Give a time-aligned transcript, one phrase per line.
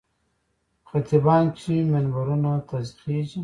[0.89, 3.39] خطیبان چې منبرونو ته خېژي.